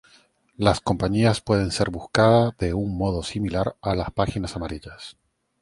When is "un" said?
2.73-2.97